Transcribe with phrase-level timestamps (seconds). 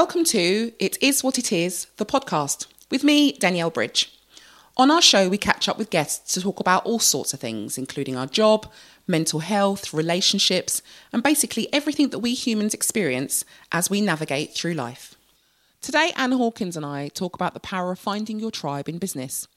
[0.00, 4.16] Welcome to It Is What It Is, the podcast, with me, Danielle Bridge.
[4.76, 7.76] On our show, we catch up with guests to talk about all sorts of things,
[7.76, 8.70] including our job,
[9.08, 15.16] mental health, relationships, and basically everything that we humans experience as we navigate through life.
[15.80, 19.48] Today, Anne Hawkins and I talk about the power of finding your tribe in business.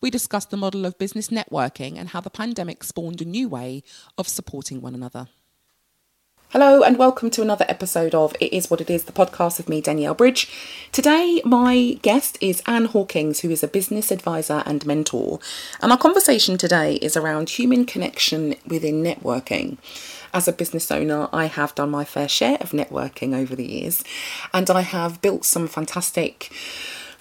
[0.00, 3.84] We discuss the model of business networking and how the pandemic spawned a new way
[4.18, 5.28] of supporting one another.
[6.56, 9.68] Hello, and welcome to another episode of It Is What It Is, the podcast of
[9.68, 10.48] me, Danielle Bridge.
[10.92, 15.40] Today, my guest is Anne Hawkins, who is a business advisor and mentor.
[15.80, 19.78] And our conversation today is around human connection within networking.
[20.32, 24.04] As a business owner, I have done my fair share of networking over the years,
[24.52, 26.52] and I have built some fantastic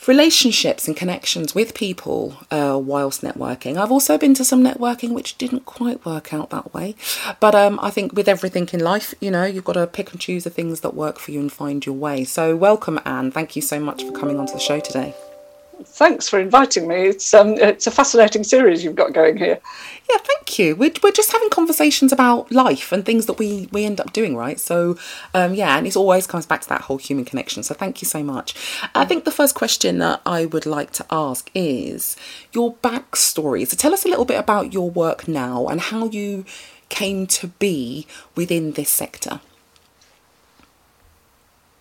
[0.07, 3.77] relationships and connections with people uh, whilst networking.
[3.77, 6.95] I've also been to some networking which didn't quite work out that way.
[7.39, 10.19] But um, I think with everything in life, you know, you've got to pick and
[10.19, 12.23] choose the things that work for you and find your way.
[12.23, 13.31] So, welcome, Anne.
[13.31, 15.13] Thank you so much for coming onto the show today
[15.83, 17.07] thanks for inviting me.
[17.07, 19.59] It's um, it's a fascinating series you've got going here.
[20.09, 20.75] Yeah, thank you.
[20.75, 24.35] We're, we're just having conversations about life and things that we we end up doing,
[24.35, 24.59] right?
[24.59, 24.97] So,
[25.33, 27.63] um, yeah, and it always comes back to that whole human connection.
[27.63, 28.55] So, thank you so much.
[28.93, 32.15] I think the first question that I would like to ask is
[32.51, 33.67] your backstory.
[33.67, 36.45] So, tell us a little bit about your work now and how you
[36.89, 39.39] came to be within this sector.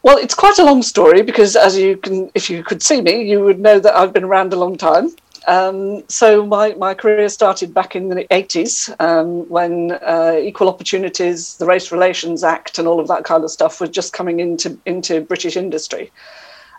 [0.02, 3.22] Well, it's quite a long story because, as you can, if you could see me,
[3.22, 5.10] you would know that I've been around a long time.
[5.46, 11.56] Um, so my, my career started back in the 80s um, when uh, Equal Opportunities,
[11.56, 14.78] the Race Relations Act, and all of that kind of stuff was just coming into,
[14.86, 16.10] into British industry.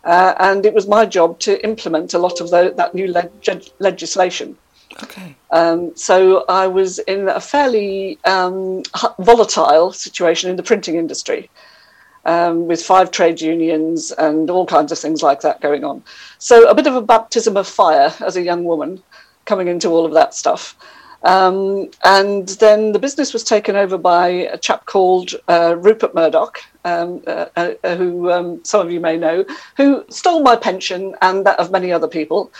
[0.03, 3.31] Uh, and it was my job to implement a lot of the, that new leg-
[3.79, 4.57] legislation.
[5.01, 5.35] Okay.
[5.51, 8.83] Um, so I was in a fairly um,
[9.19, 11.49] volatile situation in the printing industry
[12.25, 16.03] um, with five trade unions and all kinds of things like that going on.
[16.37, 19.01] So a bit of a baptism of fire as a young woman
[19.45, 20.75] coming into all of that stuff.
[21.23, 26.59] Um, and then the business was taken over by a chap called uh, Rupert Murdoch,
[26.83, 29.45] um, uh, uh, who um, some of you may know,
[29.77, 32.51] who stole my pension and that of many other people.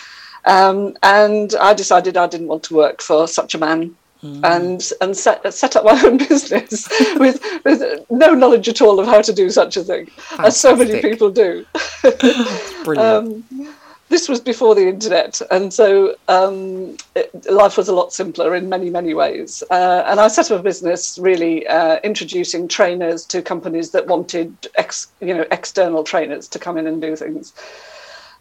[0.46, 4.40] Um, and I decided I didn't want to work for such a man Mm.
[4.46, 9.06] and and set set up my own business with with no knowledge at all of
[9.06, 10.46] how to do such a thing, Fantastic.
[10.46, 11.66] as so many people do.
[12.86, 13.44] Brilliant.
[13.54, 13.74] Um,
[14.08, 18.70] this was before the internet, and so um, it, life was a lot simpler in
[18.70, 19.64] many, many ways.
[19.72, 24.56] Uh, and I set up a business really uh, introducing trainers to companies that wanted
[24.76, 27.54] ex, you know, external trainers to come in and do things.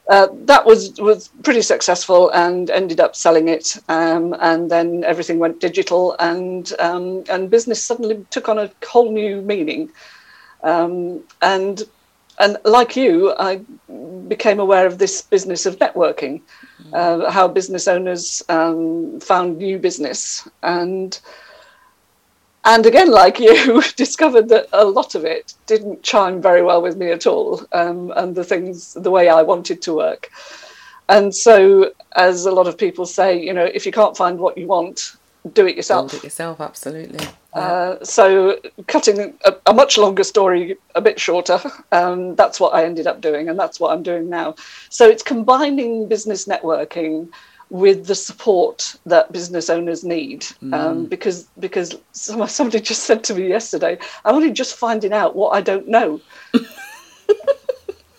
[0.08, 3.76] Uh, that was was pretty successful and ended up selling it.
[3.88, 9.12] Um, and then everything went digital, and um, and business suddenly took on a whole
[9.12, 9.90] new meaning.
[10.64, 11.82] Um, and
[12.38, 13.60] and like you, I
[14.26, 16.40] became aware of this business of networking,
[16.92, 21.18] uh, how business owners um, found new business and
[22.64, 26.96] and again, like you, discovered that a lot of it didn't chime very well with
[26.96, 30.30] me at all, um, and the things, the way I wanted to work.
[31.08, 34.56] And so, as a lot of people say, you know, if you can't find what
[34.56, 35.16] you want,
[35.54, 36.12] do it yourself.
[36.12, 37.26] Do it yourself, absolutely.
[37.52, 42.84] Uh, so, cutting a, a, much longer story a bit shorter, um, that's what I
[42.84, 44.54] ended up doing, and that's what I'm doing now.
[44.88, 47.28] So, it's combining business networking
[47.72, 50.42] with the support that business owners need.
[50.62, 50.74] Mm.
[50.74, 55.56] Um, because because somebody just said to me yesterday, I'm only just finding out what
[55.56, 56.20] I don't know.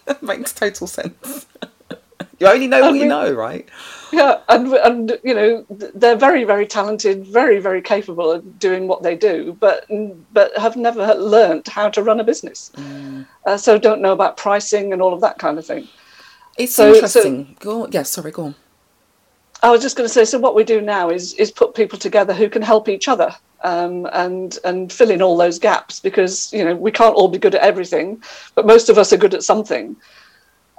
[0.05, 1.45] that makes total sense.
[2.39, 3.69] you only know what you know, right?
[4.11, 9.03] Yeah, and and you know they're very very talented, very very capable of doing what
[9.03, 9.85] they do, but
[10.33, 12.71] but have never learned how to run a business.
[12.75, 13.27] Mm.
[13.45, 15.87] Uh, so don't know about pricing and all of that kind of thing.
[16.57, 17.45] It's so, interesting.
[17.45, 17.91] So, go on.
[17.91, 18.55] Yeah, sorry, go on.
[19.63, 21.97] I was just going to say, so what we do now is is put people
[21.97, 23.33] together who can help each other
[23.63, 27.37] um, and and fill in all those gaps because you know we can't all be
[27.37, 28.21] good at everything,
[28.55, 29.95] but most of us are good at something.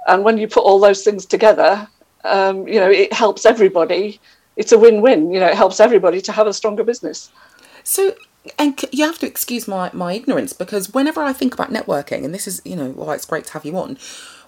[0.07, 1.87] And when you put all those things together,
[2.23, 4.19] um, you know it helps everybody.
[4.55, 5.31] It's a win-win.
[5.31, 7.31] You know, it helps everybody to have a stronger business.
[7.83, 8.15] So
[8.59, 12.33] and you have to excuse my, my ignorance because whenever I think about networking, and
[12.33, 13.97] this is, you know, why it's great to have you on,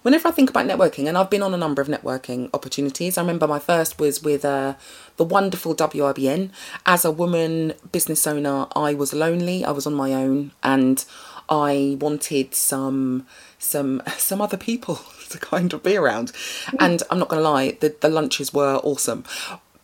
[0.07, 3.21] whenever I think about networking, and I've been on a number of networking opportunities, I
[3.21, 4.75] remember my first was with uh,
[5.17, 6.49] the wonderful WIBN.
[6.85, 11.03] As a woman business owner, I was lonely, I was on my own, and
[11.49, 13.27] I wanted some
[13.59, 16.31] some some other people to kind of be around.
[16.79, 19.25] And I'm not going to lie, the, the lunches were awesome.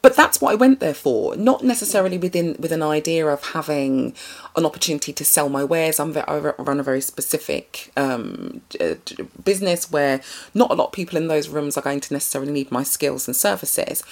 [0.04, 1.36] But that's what I went there for.
[1.38, 4.14] Not necessarily within with an idea of having
[4.58, 5.98] an opportunity to sell my wares.
[5.98, 8.62] I'm I run a very specific um,
[9.44, 10.20] business where
[10.54, 13.30] not a lot of people in those rooms are going to necessarily need my skills
[13.30, 14.04] and services.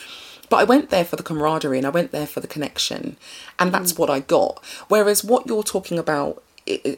[0.49, 3.17] But I went there for the camaraderie and I went there for the connection,
[3.59, 3.99] and that's mm.
[3.99, 4.63] what I got.
[4.87, 6.41] Whereas what you're talking about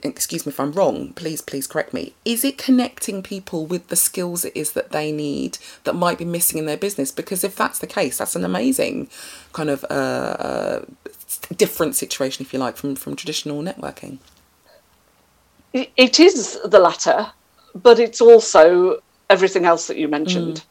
[0.03, 2.13] excuse me if I'm wrong, please, please correct me.
[2.25, 6.25] Is it connecting people with the skills it is that they need that might be
[6.25, 7.11] missing in their business?
[7.11, 9.09] Because if that's the case, that's an amazing
[9.53, 10.85] kind of uh, uh
[11.55, 14.17] different situation, if you like, from, from traditional networking.
[15.73, 17.31] It is the latter,
[17.73, 20.57] but it's also everything else that you mentioned.
[20.57, 20.65] Mm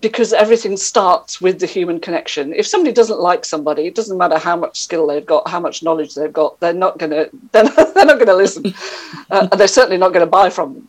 [0.00, 2.52] because everything starts with the human connection.
[2.52, 5.82] If somebody doesn't like somebody, it doesn't matter how much skill they've got, how much
[5.82, 8.66] knowledge they've got, they're not going to they're not, they're not going to listen,
[9.30, 10.88] uh, and they're certainly not going to buy from them.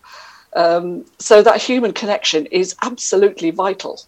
[0.53, 4.01] Um, so that human connection is absolutely vital,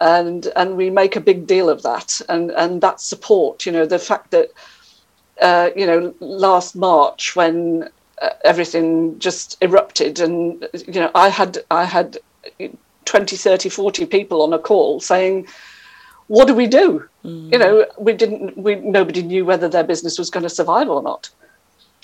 [0.00, 3.66] and and we make a big deal of that, and and that support.
[3.66, 4.50] You know, the fact that
[5.40, 7.88] uh, you know last March when
[8.22, 12.18] uh, everything just erupted, and you know I had I had
[13.04, 15.46] 20, 30, 40 people on a call saying,
[16.28, 17.08] what do we do?
[17.24, 17.52] Mm.
[17.52, 21.02] You know, we didn't, we, nobody knew whether their business was going to survive or
[21.02, 21.30] not.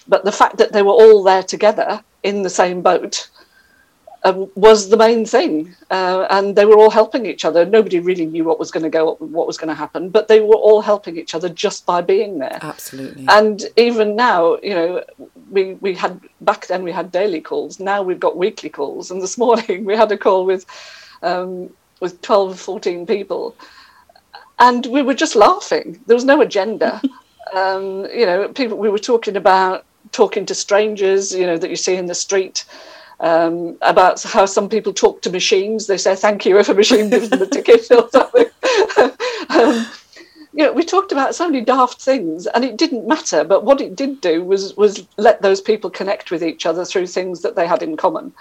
[0.06, 3.28] But the fact that they were all there together in the same boat
[4.24, 5.74] um, was the main thing.
[5.90, 7.64] Uh, and they were all helping each other.
[7.64, 10.40] Nobody really knew what was going to go, what was going to happen, but they
[10.40, 12.58] were all helping each other just by being there.
[12.60, 13.26] Absolutely.
[13.28, 15.04] And even now, you know,
[15.50, 17.80] we, we had back then we had daily calls.
[17.80, 19.10] Now we've got weekly calls.
[19.10, 20.66] And this morning we had a call with
[21.22, 21.70] um,
[22.00, 23.56] with 12, 14 people.
[24.60, 26.00] And we were just laughing.
[26.06, 27.00] There was no agenda.
[27.54, 31.76] um, you know, people we were talking about talking to strangers, you know, that you
[31.76, 32.64] see in the street
[33.20, 35.86] um, about how some people talk to machines.
[35.86, 38.46] They say thank you if a machine gives them a ticket or something.
[39.48, 39.86] um,
[40.52, 43.44] you know, we talked about so many daft things, and it didn't matter.
[43.44, 47.06] But what it did do was was let those people connect with each other through
[47.06, 48.32] things that they had in common.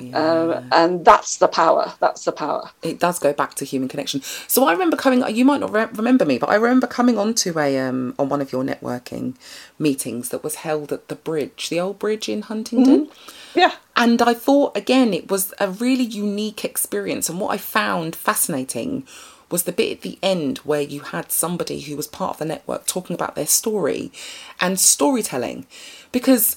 [0.00, 0.18] Yeah.
[0.18, 1.92] Um, and that's the power.
[2.00, 2.70] That's the power.
[2.82, 4.22] It does go back to human connection.
[4.22, 5.24] So I remember coming.
[5.34, 8.40] You might not re- remember me, but I remember coming onto a um, on one
[8.40, 9.36] of your networking
[9.78, 13.06] meetings that was held at the bridge, the old bridge in Huntingdon.
[13.06, 13.58] Mm-hmm.
[13.58, 13.74] Yeah.
[13.94, 17.28] And I thought again, it was a really unique experience.
[17.28, 19.06] And what I found fascinating
[19.50, 22.44] was the bit at the end where you had somebody who was part of the
[22.44, 24.10] network talking about their story
[24.60, 25.66] and storytelling,
[26.10, 26.56] because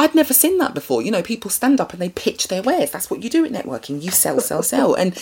[0.00, 1.02] I'd never seen that before.
[1.02, 2.92] You know, people stand up and they pitch their wares.
[2.92, 4.00] That's what you do at networking.
[4.00, 4.94] You sell, sell, sell.
[4.94, 5.12] And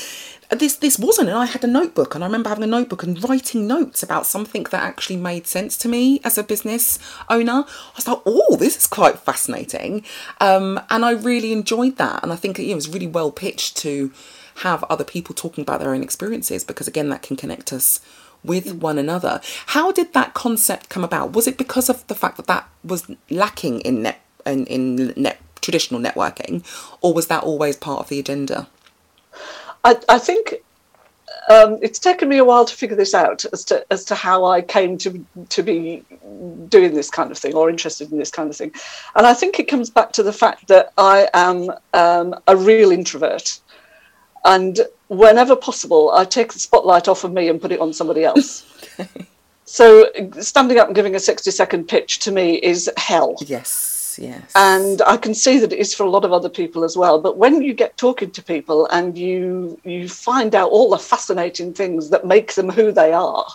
[0.51, 1.31] this this wasn't.
[1.31, 4.27] And I had a notebook, and I remember having a notebook and writing notes about
[4.27, 7.65] something that actually made sense to me as a business owner.
[7.67, 10.05] I was like, oh, this is quite fascinating,
[10.41, 12.23] um, and I really enjoyed that.
[12.23, 14.13] And I think it was really well pitched to
[14.57, 18.01] have other people talking about their own experiences because again, that can connect us
[18.43, 19.41] with one another.
[19.67, 21.33] How did that concept come about?
[21.33, 25.39] Was it because of the fact that that was lacking in net in, in net,
[25.61, 26.65] traditional networking,
[27.01, 28.69] or was that always part of the agenda?
[29.85, 30.63] I, I think
[31.49, 34.45] um, it's taken me a while to figure this out as to as to how
[34.45, 36.05] I came to to be
[36.69, 38.73] doing this kind of thing or interested in this kind of thing,
[39.15, 42.91] and I think it comes back to the fact that I am um, a real
[42.91, 43.61] introvert,
[44.45, 48.25] and whenever possible, I take the spotlight off of me and put it on somebody
[48.25, 48.65] else.
[49.01, 49.09] okay.
[49.69, 53.35] So standing up and giving a sixty second pitch to me is hell.
[53.41, 54.53] Yes yes.
[54.55, 57.21] And I can see that it is for a lot of other people as well.
[57.21, 61.73] But when you get talking to people and you you find out all the fascinating
[61.73, 63.47] things that make them who they are,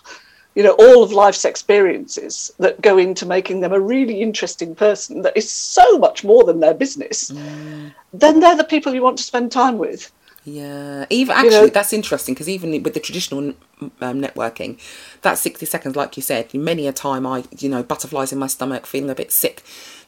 [0.56, 5.22] you know, all of life's experiences that go into making them a really interesting person
[5.22, 7.94] that is so much more than their business, mm.
[8.14, 10.12] then they're the people you want to spend time with.
[10.44, 14.80] Yeah, even actually, you know, that's interesting because even with the traditional um, networking,
[15.22, 18.48] that sixty seconds, like you said, many a time I, you know, butterflies in my
[18.48, 19.62] stomach, feeling a bit sick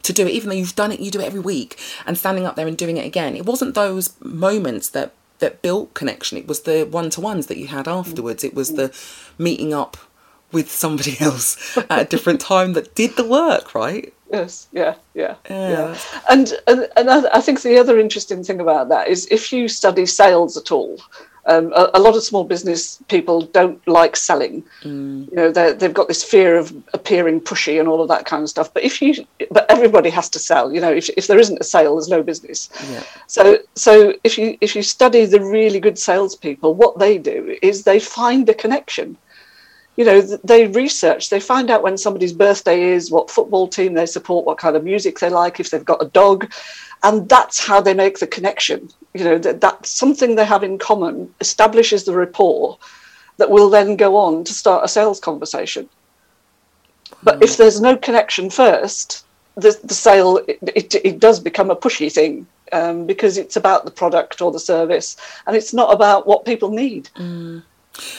[0.03, 2.45] to do it, even though you've done it, you do it every week, and standing
[2.45, 3.35] up there and doing it again.
[3.35, 6.37] It wasn't those moments that that built connection.
[6.37, 8.43] It was the one to ones that you had afterwards.
[8.43, 8.93] It was the
[9.37, 9.97] meeting up
[10.53, 14.13] with somebody else at a different time that did the work, right?
[14.31, 15.69] Yes, yeah, yeah, yeah.
[15.69, 15.97] yeah.
[16.29, 20.05] And, and and I think the other interesting thing about that is if you study
[20.05, 20.99] sales at all,
[21.45, 24.63] um, a, a, lot of small business people don't like selling.
[24.81, 25.29] Mm.
[25.29, 28.49] You know, they've got this fear of appearing pushy and all of that kind of
[28.49, 28.73] stuff.
[28.73, 30.71] But if you, but everybody has to sell.
[30.71, 32.69] You know, if, if there isn't a sale, there's no business.
[32.89, 33.03] Yeah.
[33.27, 37.83] So so if you if you study the really good salespeople, what they do is
[37.83, 39.17] they find a connection.
[39.95, 44.07] You know, they research, they find out when somebody's birthday is, what football team they
[44.07, 46.51] support, what kind of music they like, if they've got a dog,
[47.03, 50.77] and that's how they make the connection you know that, that something they have in
[50.77, 52.77] common establishes the rapport
[53.37, 55.89] that will then go on to start a sales conversation.
[57.23, 61.75] But if there's no connection first, the, the sale it, it, it does become a
[61.75, 65.15] pushy thing um, because it's about the product or the service
[65.47, 67.09] and it's not about what people need.
[67.15, 67.63] Mm.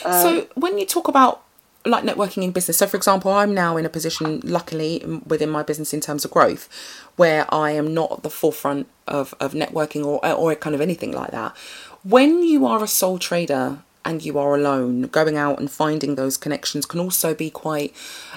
[0.04, 1.43] Um, so when you talk about
[1.86, 5.62] like networking in business, so for example, I'm now in a position, luckily within my
[5.62, 6.68] business in terms of growth,
[7.16, 11.12] where I am not at the forefront of, of networking or or kind of anything
[11.12, 11.56] like that.
[12.02, 16.36] When you are a sole trader and you are alone, going out and finding those
[16.36, 17.94] connections can also be quite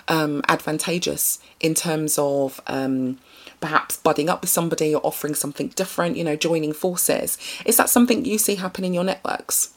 [0.07, 3.17] um, advantageous in terms of um,
[3.59, 7.37] perhaps budding up with somebody or offering something different, you know, joining forces.
[7.65, 9.73] Is that something you see happen in your networks?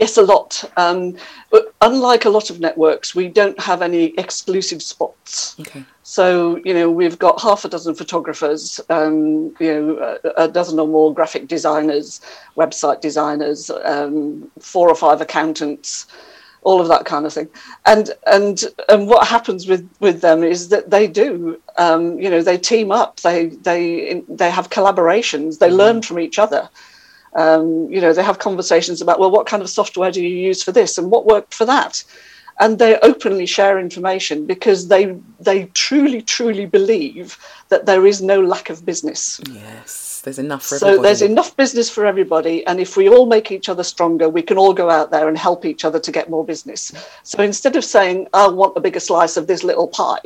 [0.00, 0.64] Yes, a lot.
[0.78, 1.14] Um,
[1.82, 5.56] unlike a lot of networks, we don't have any exclusive spots.
[5.60, 5.84] Okay.
[6.04, 10.80] So, you know, we've got half a dozen photographers, um, you know, a, a, dozen
[10.80, 12.22] or more graphic designers,
[12.56, 16.06] website designers, um, four or five accountants,
[16.62, 17.48] all of that kind of thing.
[17.84, 22.42] And and and what happens with with them is that they do, um, you know,
[22.42, 25.76] they team up, they they they have collaborations, they mm-hmm.
[25.76, 26.70] learn from each other.
[27.34, 30.62] Um, you know, they have conversations about well, what kind of software do you use
[30.62, 32.02] for this, and what worked for that,
[32.58, 38.40] and they openly share information because they they truly truly believe that there is no
[38.40, 39.40] lack of business.
[39.48, 41.02] Yes there's enough for so everybody.
[41.06, 44.58] there's enough business for everybody and if we all make each other stronger we can
[44.58, 47.84] all go out there and help each other to get more business so instead of
[47.84, 50.20] saying i want a bigger slice of this little pie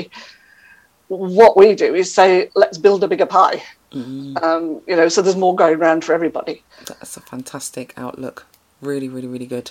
[1.09, 3.63] what we do is say let's build a bigger pie
[3.95, 4.43] mm.
[4.43, 6.63] um, you know so there's more going around for everybody.
[6.87, 8.47] That's a fantastic outlook.
[8.81, 9.71] Really really really good.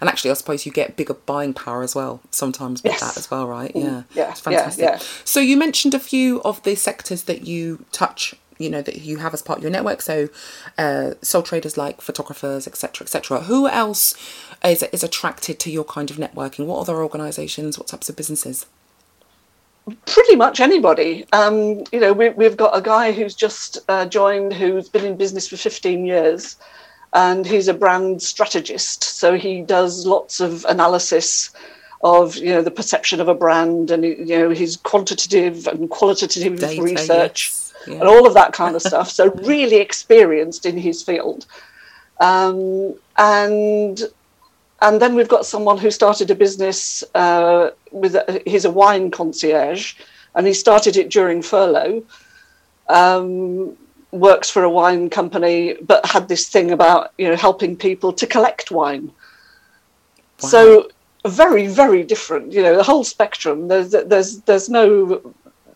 [0.00, 3.00] And actually i suppose you get bigger buying power as well sometimes with yes.
[3.00, 3.72] that as well right?
[3.74, 3.82] Mm.
[3.82, 4.82] yeah yeah it's fantastic.
[4.82, 5.02] yeah, yeah.
[5.24, 9.18] so you mentioned a few of the sectors that you touch you know that you
[9.18, 10.00] have as part of your network.
[10.02, 10.28] So
[10.78, 14.14] uh, sole traders like photographers etc etc who else
[14.64, 16.66] is, is attracted to your kind of networking?
[16.66, 18.66] What other organizations what types of businesses
[20.06, 24.52] pretty much anybody um, you know we, we've got a guy who's just uh, joined
[24.52, 26.56] who's been in business for 15 years
[27.14, 31.50] and he's a brand strategist so he does lots of analysis
[32.04, 36.58] of you know the perception of a brand and you know his quantitative and qualitative
[36.58, 37.94] Data, research yes yeah.
[37.94, 39.10] and all of that kind of stuff.
[39.10, 41.46] So really experienced in his field.
[42.20, 44.00] Um, and
[44.82, 49.10] and then we've got someone who started a business uh, with a, he's a wine
[49.10, 49.94] concierge,
[50.34, 52.02] and he started it during furlough.
[52.88, 53.76] Um,
[54.10, 58.26] works for a wine company, but had this thing about you know helping people to
[58.26, 59.10] collect wine.
[60.42, 60.48] Wow.
[60.48, 60.90] So
[61.26, 62.52] very very different.
[62.52, 63.68] You know the whole spectrum.
[63.68, 65.22] There's there's there's no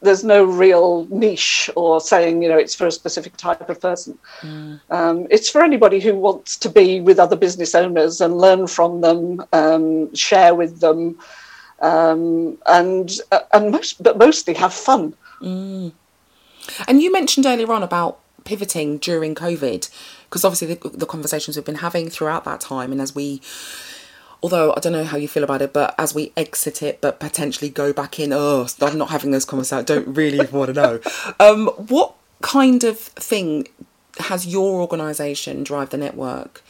[0.06, 4.16] there's no real niche or saying you know it's for a specific type of person
[4.40, 4.80] mm.
[4.90, 9.00] um, it's for anybody who wants to be with other business owners and learn from
[9.00, 11.18] them um, share with them
[11.80, 15.92] um, and uh, and most but mostly have fun mm.
[16.88, 19.90] and you mentioned earlier on about pivoting during covid
[20.24, 23.42] because obviously the, the conversations we've been having throughout that time and as we
[24.42, 27.20] although I don't know how you feel about it, but as we exit it, but
[27.20, 29.90] potentially go back in, oh, I'm not having those conversations.
[29.90, 31.00] I don't really want to know.
[31.38, 33.68] Um, what kind of thing
[34.18, 36.62] has your organisation, Drive the Network,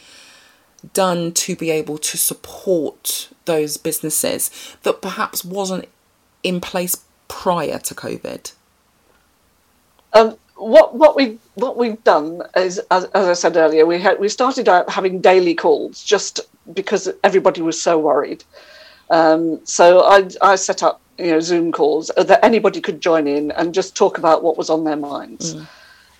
[0.93, 4.51] done to be able to support those businesses
[4.83, 5.87] that perhaps wasn't
[6.43, 8.53] in place prior to COVID?
[10.13, 14.19] Um, what what we what we've done is, as, as I said earlier, we had
[14.19, 16.39] we started out having daily calls just
[16.73, 18.43] because everybody was so worried.
[19.09, 23.51] Um, so I I set up you know Zoom calls that anybody could join in
[23.51, 25.55] and just talk about what was on their minds.
[25.55, 25.67] Mm.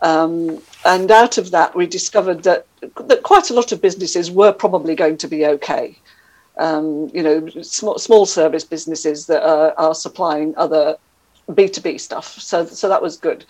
[0.02, 2.66] Um, and out of that, we discovered that
[3.06, 5.98] that quite a lot of businesses were probably going to be okay.
[6.58, 10.98] Um, you know, small, small service businesses that are, are supplying other
[11.54, 12.40] B two B stuff.
[12.40, 13.46] So so that was good.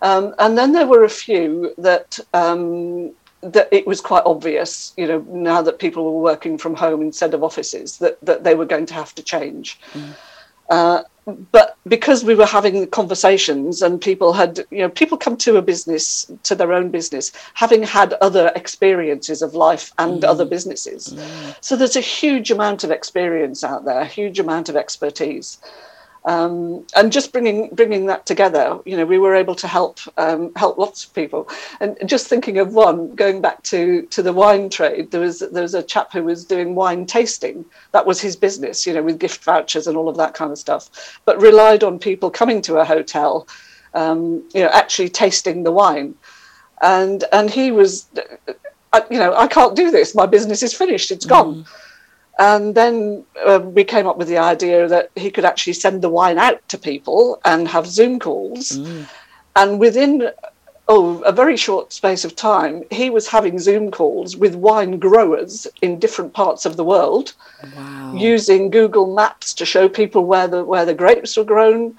[0.00, 5.06] Um, and then there were a few that um, that it was quite obvious, you
[5.06, 8.66] know, now that people were working from home instead of offices, that that they were
[8.66, 9.80] going to have to change.
[9.94, 10.14] Mm.
[10.70, 11.02] Uh,
[11.52, 15.62] but because we were having conversations and people had, you know, people come to a
[15.62, 20.28] business, to their own business, having had other experiences of life and mm.
[20.28, 21.08] other businesses.
[21.08, 21.56] Mm.
[21.60, 25.58] So there's a huge amount of experience out there, a huge amount of expertise.
[26.24, 30.52] Um, and just bringing bringing that together, you know, we were able to help um,
[30.56, 31.48] help lots of people.
[31.80, 35.62] And just thinking of one, going back to to the wine trade, there was there
[35.62, 37.64] was a chap who was doing wine tasting.
[37.92, 40.58] That was his business, you know, with gift vouchers and all of that kind of
[40.58, 41.20] stuff.
[41.24, 43.46] But relied on people coming to a hotel,
[43.94, 46.14] um, you know, actually tasting the wine.
[46.82, 48.06] And and he was,
[48.92, 50.14] uh, you know, I can't do this.
[50.14, 51.10] My business is finished.
[51.10, 51.64] It's gone.
[51.64, 51.87] Mm
[52.38, 56.08] And then uh, we came up with the idea that he could actually send the
[56.08, 58.72] wine out to people and have Zoom calls.
[58.72, 59.06] Mm.
[59.56, 60.30] And within
[60.88, 65.66] oh, a very short space of time, he was having Zoom calls with wine growers
[65.82, 67.34] in different parts of the world,
[67.76, 68.14] wow.
[68.14, 71.96] using Google Maps to show people where the where the grapes were grown,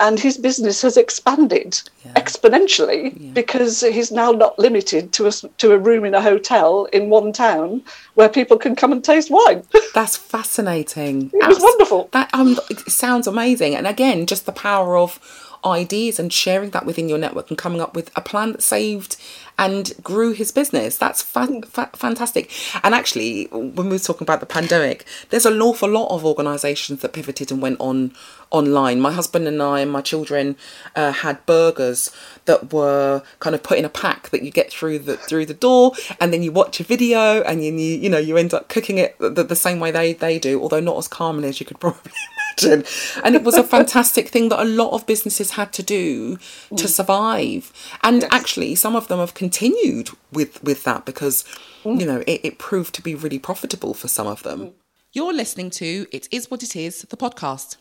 [0.00, 2.12] and his business has expanded yeah.
[2.12, 3.30] exponentially yeah.
[3.32, 7.32] because he's now not limited to a, to a room in a hotel in one
[7.32, 7.82] town
[8.14, 9.62] where people can come and taste wine.
[9.94, 11.30] That's fascinating.
[11.32, 12.08] it was wonderful.
[12.12, 15.18] That um, it sounds amazing, and again, just the power of
[15.64, 19.16] ideas and sharing that within your network and coming up with a plan that saved
[19.58, 20.96] and grew his business.
[20.96, 22.50] That's fa- fa- fantastic.
[22.84, 27.00] And actually, when we were talking about the pandemic, there's an awful lot of organisations
[27.00, 28.12] that pivoted and went on
[28.50, 29.00] online.
[29.00, 30.56] My husband and I and my children
[30.94, 32.10] uh, had burgers
[32.44, 35.54] that were kind of put in a pack that you get through the through the
[35.54, 38.68] door, and then you watch a video, and you you, you know you end up
[38.68, 41.66] cooking it the, the same way they they do, although not as calmly as you
[41.66, 42.12] could probably
[42.62, 42.84] imagine.
[43.24, 46.84] And it was a fantastic thing that a lot of businesses had to do to
[46.84, 46.88] mm.
[46.88, 47.72] survive.
[48.02, 48.30] And yes.
[48.32, 51.44] actually, some of them have continued with with that because
[51.84, 52.00] mm.
[52.00, 54.72] you know it, it proved to be really profitable for some of them.
[55.12, 57.76] You're listening to It Is What It Is, the podcast.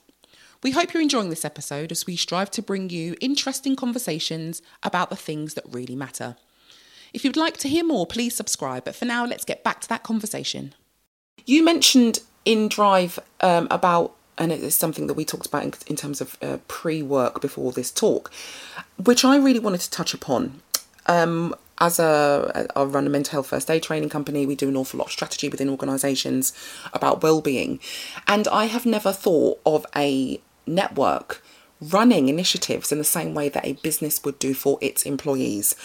[0.63, 5.09] We hope you're enjoying this episode as we strive to bring you interesting conversations about
[5.09, 6.35] the things that really matter.
[7.13, 8.85] If you'd like to hear more, please subscribe.
[8.85, 10.73] But for now, let's get back to that conversation.
[11.45, 15.73] You mentioned in Drive um, about, and it is something that we talked about in,
[15.87, 18.31] in terms of uh, pre work before this talk,
[19.03, 20.61] which I really wanted to touch upon.
[21.07, 24.45] Um, as a, I run a mental health first aid training company.
[24.45, 26.53] We do an awful lot of strategy within organisations
[26.93, 27.79] about well-being,
[28.27, 31.43] and I have never thought of a network
[31.81, 35.75] running initiatives in the same way that a business would do for its employees.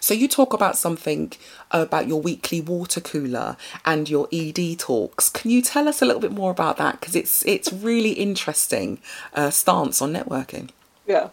[0.00, 1.32] So you talk about something
[1.70, 5.28] about your weekly water cooler and your ED talks.
[5.28, 7.00] Can you tell us a little bit more about that?
[7.00, 9.00] Because it's it's really interesting
[9.34, 10.70] uh, stance on networking.
[11.06, 11.28] Yeah.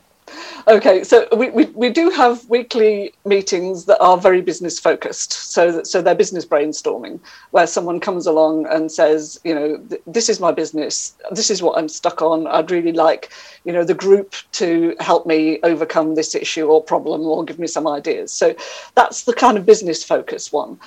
[0.68, 5.34] Okay, so we, we, we do have weekly meetings that are very business focused.
[5.34, 7.20] So that, so they're business brainstorming,
[7.52, 11.16] where someone comes along and says, you know, this is my business.
[11.32, 12.46] This is what I'm stuck on.
[12.48, 13.32] I'd really like,
[13.64, 17.68] you know, the group to help me overcome this issue or problem or give me
[17.68, 18.32] some ideas.
[18.32, 18.56] So
[18.96, 20.80] that's the kind of business focus one.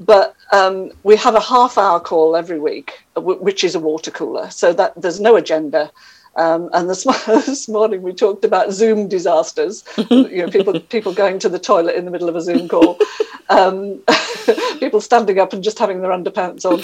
[0.00, 4.50] But um, we have a half hour call every week, which is a water cooler.
[4.50, 5.90] So that there's no agenda
[6.36, 9.84] um, and this, this, morning we talked about Zoom disasters.
[10.10, 12.98] you know, people people going to the toilet in the middle of a Zoom call,
[13.48, 14.02] um,
[14.80, 16.82] people standing up and just having their underpants on.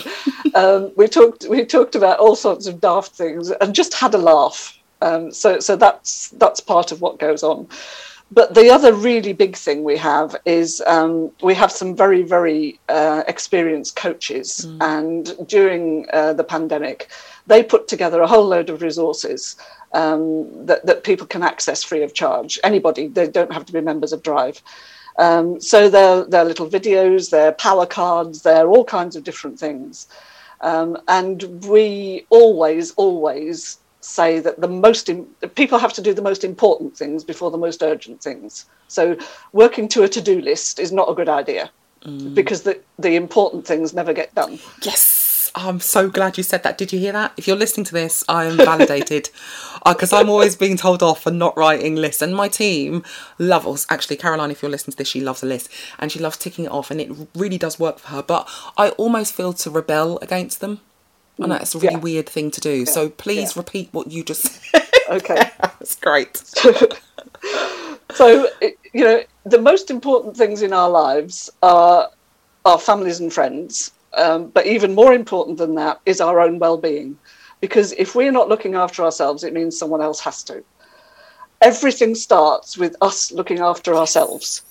[0.54, 4.18] Um, we talked we talked about all sorts of daft things and just had a
[4.18, 4.76] laugh.
[5.02, 7.68] Um, so so that's that's part of what goes on.
[8.32, 12.78] But the other really big thing we have is um, we have some very very
[12.88, 14.78] uh, experienced coaches, mm.
[14.80, 17.08] and during uh, the pandemic
[17.46, 19.56] they put together a whole load of resources
[19.92, 22.58] um, that, that people can access free of charge.
[22.62, 24.62] Anybody, they don't have to be members of Drive.
[25.18, 30.06] Um, so they're, they're little videos, they're power cards, they're all kinds of different things.
[30.60, 36.22] Um, and we always, always say that the most in, people have to do the
[36.22, 38.66] most important things before the most urgent things.
[38.88, 39.16] So
[39.52, 41.70] working to a to-do list is not a good idea
[42.02, 42.34] mm.
[42.34, 44.58] because the, the important things never get done.
[44.82, 45.20] Yes
[45.54, 46.78] I'm so glad you said that.
[46.78, 47.32] Did you hear that?
[47.36, 49.30] If you're listening to this, I am validated
[49.84, 52.22] because uh, I'm always being told off for not writing lists.
[52.22, 53.02] And my team
[53.38, 53.86] love us.
[53.90, 56.66] Actually, Caroline, if you're listening to this, she loves a list and she loves ticking
[56.66, 58.22] it off, and it really does work for her.
[58.22, 60.80] But I almost feel to rebel against them.
[61.38, 62.00] And that's a really yeah.
[62.00, 62.80] weird thing to do.
[62.80, 62.84] Yeah.
[62.84, 63.60] So please yeah.
[63.60, 64.86] repeat what you just said.
[65.10, 65.50] Okay.
[65.60, 66.36] that's great.
[68.14, 68.46] so,
[68.92, 72.08] you know, the most important things in our lives are
[72.64, 76.76] our families and friends um, but even more important than that is our own well
[76.76, 77.16] being.
[77.60, 80.64] Because if we're not looking after ourselves, it means someone else has to.
[81.60, 84.62] Everything starts with us looking after ourselves.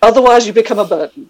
[0.00, 1.28] Otherwise, you become a burden.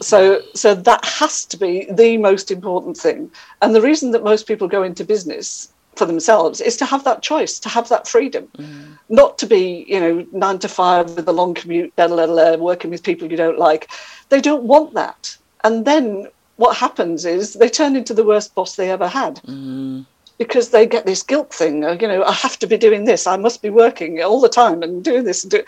[0.00, 3.30] So, so that has to be the most important thing.
[3.62, 7.22] And the reason that most people go into business for themselves is to have that
[7.22, 8.98] choice, to have that freedom, mm.
[9.08, 12.56] not to be, you know, nine to five with a long commute, blah, blah, blah,
[12.56, 13.90] working with people you don't like.
[14.28, 15.36] They don't want that.
[15.64, 19.36] And then what happens is they turn into the worst boss they ever had.
[19.46, 20.06] Mm.
[20.40, 23.36] Because they get this guilt thing, you know, I have to be doing this, I
[23.36, 25.62] must be working all the time and doing this and do,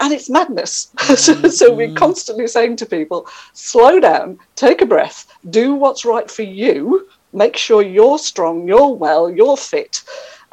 [0.00, 0.90] and it's madness.
[1.04, 1.50] Mm.
[1.50, 5.18] so we're constantly saying to people, slow down, take a breath,
[5.50, 10.02] do what's right for you, make sure you're strong, you're well, you're fit,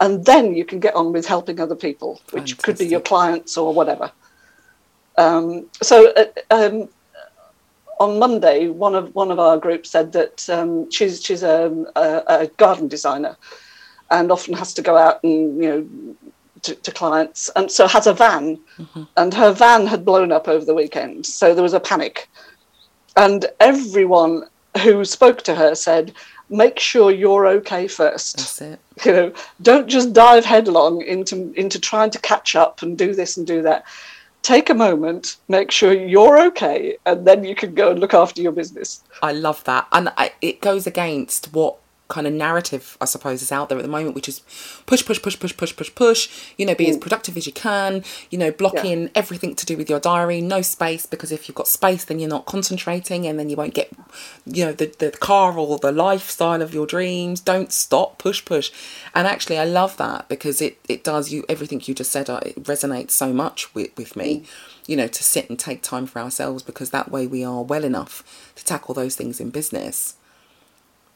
[0.01, 2.63] and then you can get on with helping other people, which Fantastic.
[2.63, 4.11] could be your clients or whatever.
[5.17, 6.89] Um, so uh, um,
[8.01, 12.23] on Monday, one of one of our group said that um, she's she's a, a,
[12.27, 13.37] a, garden designer,
[14.09, 16.15] and often has to go out and you know
[16.63, 19.03] to, to clients, and so has a van, mm-hmm.
[19.17, 22.27] and her van had blown up over the weekend, so there was a panic,
[23.15, 24.47] and everyone
[24.81, 26.13] who spoke to her said,
[26.49, 28.37] make sure you're okay first.
[28.37, 28.79] That's it.
[29.05, 33.37] You know, don't just dive headlong into into trying to catch up and do this
[33.37, 33.85] and do that.
[34.41, 38.41] Take a moment, make sure you're okay, and then you can go and look after
[38.41, 39.03] your business.
[39.21, 41.77] I love that, and I, it goes against what
[42.07, 44.41] kind of narrative, I suppose, is out there at the moment, which is
[44.85, 46.29] push, push, push, push, push, push, push.
[46.57, 46.89] You know, be mm.
[46.89, 48.03] as productive as you can.
[48.29, 48.85] You know, block yeah.
[48.85, 52.19] in everything to do with your diary, no space, because if you've got space, then
[52.19, 53.90] you're not concentrating, and then you won't get,
[54.45, 57.39] you know, the the car or the lifestyle of your dreams.
[57.39, 58.71] Don't stop, push, push.
[59.13, 62.29] And actually, I love that because it it does you everything you just said.
[62.29, 64.43] Uh, it resonates so much with with me.
[64.87, 67.83] You know, to sit and take time for ourselves because that way we are well
[67.83, 70.15] enough to tackle those things in business.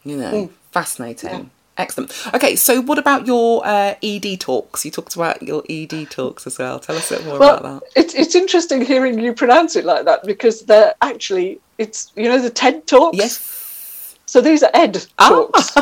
[0.04, 0.50] You know, mm.
[0.72, 1.30] fascinating.
[1.30, 1.46] Yeah.
[1.78, 2.14] Excellent.
[2.34, 4.86] Okay, so what about your uh, ED talks?
[4.86, 6.80] You talked about your ED talks as well.
[6.80, 8.02] Tell us a bit more well, about that.
[8.02, 12.40] It's it's interesting hearing you pronounce it like that because they're actually it's you know
[12.40, 13.18] the TED talks.
[13.18, 14.16] Yes.
[14.26, 15.30] So these are Ed ah.
[15.30, 15.76] talks.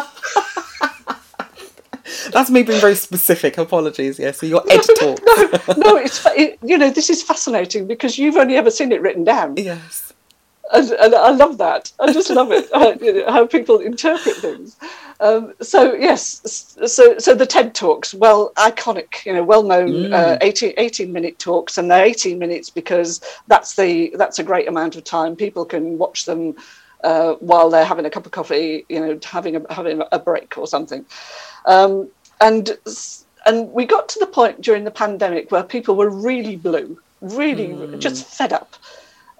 [2.31, 3.57] That's me being very specific.
[3.57, 4.17] Apologies.
[4.17, 4.31] Yeah.
[4.31, 5.19] So your Ed talk.
[5.25, 5.45] no,
[5.77, 9.23] no, it's it, you know this is fascinating because you've only ever seen it written
[9.23, 9.57] down.
[9.57, 10.12] Yes
[10.71, 11.91] and, and, I love that.
[11.99, 14.77] I just love it how, know, how people interpret things.
[15.19, 16.41] Um, so yes,
[16.91, 20.13] so so the TED talks, well, iconic, you know, well known mm.
[20.13, 24.67] uh, 18, 18 minute talks, and they're eighteen minutes because that's the that's a great
[24.67, 25.35] amount of time.
[25.35, 26.55] People can watch them
[27.03, 30.57] uh, while they're having a cup of coffee, you know, having a having a break
[30.57, 31.05] or something,
[31.65, 32.09] um,
[32.41, 32.77] and
[33.45, 37.67] and we got to the point during the pandemic where people were really blue, really
[37.67, 37.99] mm.
[37.99, 38.75] just fed up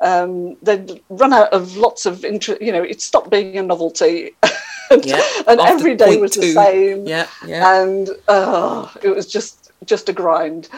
[0.01, 2.61] um, they'd run out of lots of interest.
[2.61, 4.31] You know, it stopped being a novelty,
[4.91, 6.41] and, yeah, and every day was two.
[6.41, 7.05] the same.
[7.05, 7.81] Yeah, yeah.
[7.81, 10.69] And uh, it was just just a grind.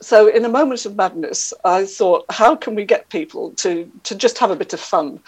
[0.00, 4.14] So, in a moment of madness, I thought, how can we get people to to
[4.14, 5.20] just have a bit of fun?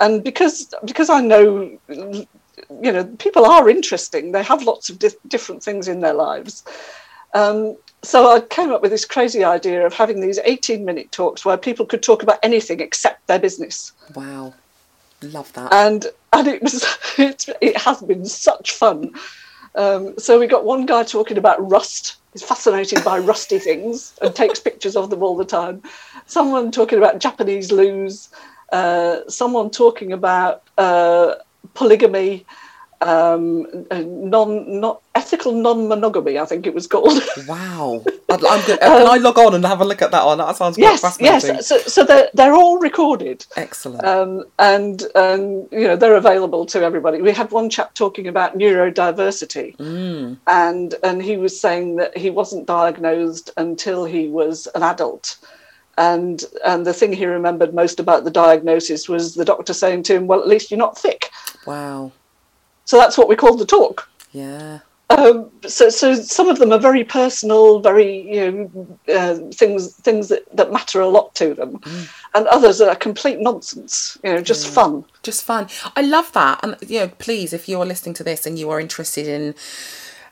[0.00, 2.26] And because because I know, you
[2.70, 4.32] know, people are interesting.
[4.32, 6.64] They have lots of di- different things in their lives.
[7.34, 7.76] Um,
[8.06, 11.56] so I came up with this crazy idea of having these 18 minute talks where
[11.56, 13.92] people could talk about anything except their business.
[14.14, 14.54] Wow.
[15.22, 15.72] Love that.
[15.72, 16.84] And and it was
[17.18, 19.12] it, it has been such fun.
[19.74, 22.16] Um, so we got one guy talking about rust.
[22.32, 25.82] He's fascinated by rusty things and takes pictures of them all the time.
[26.26, 28.30] Someone talking about Japanese loos.
[28.72, 31.34] Uh, someone talking about uh,
[31.74, 32.44] polygamy
[33.00, 36.38] um, non not ethical non monogamy.
[36.38, 37.22] I think it was called.
[37.46, 38.02] Wow!
[38.28, 38.80] I'm good.
[38.80, 40.38] Can um, I log on and have a look at that one?
[40.38, 41.56] That sounds yes, fascinating.
[41.56, 43.44] Yes, so, so they're they're all recorded.
[43.56, 44.04] Excellent.
[44.04, 47.20] Um, and and you know they're available to everybody.
[47.20, 50.38] We had one chap talking about neurodiversity, mm.
[50.46, 55.36] and and he was saying that he wasn't diagnosed until he was an adult.
[55.98, 60.14] And and the thing he remembered most about the diagnosis was the doctor saying to
[60.14, 61.30] him, "Well, at least you're not thick."
[61.66, 62.12] Wow.
[62.86, 64.08] So that's what we call the talk.
[64.32, 64.80] Yeah.
[65.08, 70.28] Um, so, so some of them are very personal, very you know uh, things things
[70.28, 72.10] that, that matter a lot to them, mm.
[72.34, 74.18] and others are complete nonsense.
[74.24, 75.04] You know, just fun.
[75.22, 75.68] Just fun.
[75.94, 78.68] I love that, and you know, please, if you are listening to this and you
[78.70, 79.54] are interested in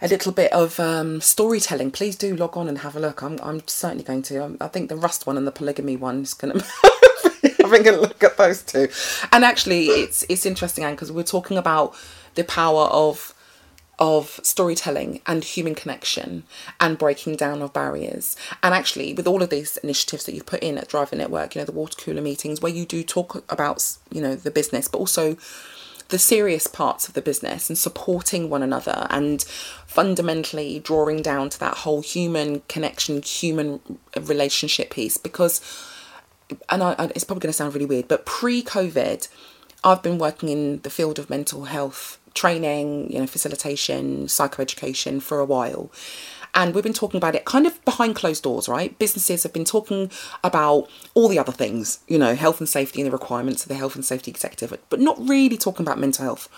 [0.03, 3.23] a little bit of um, storytelling, please do log on and have a look.
[3.23, 4.43] I'm I'm certainly going to.
[4.43, 6.65] I'm, i think the Rust one and the polygamy one is going to.
[7.61, 8.89] having a look at those two,
[9.31, 11.95] and actually, it's it's interesting, Anne, because we're talking about
[12.35, 13.35] the power of
[13.99, 16.43] of storytelling and human connection
[16.81, 18.37] and breaking down of barriers.
[18.63, 21.55] And actually, with all of these initiatives that you've put in at Drive the Network,
[21.55, 24.89] you know, the water cooler meetings where you do talk about, you know, the business,
[24.89, 25.37] but also
[26.09, 29.43] the serious parts of the business and supporting one another and
[29.87, 33.81] fundamentally drawing down to that whole human connection, human
[34.21, 35.17] relationship piece.
[35.17, 35.61] Because,
[36.69, 39.29] and I, it's probably going to sound really weird, but pre COVID,
[39.83, 45.39] I've been working in the field of mental health training, you know, facilitation, psychoeducation for
[45.39, 45.91] a while.
[46.55, 48.97] And we've been talking about it kind of behind closed doors, right?
[48.99, 50.11] Businesses have been talking
[50.45, 53.75] about all the other things, you know, health and safety and the requirements of the
[53.75, 56.49] health and safety executive, but not really talking about mental health.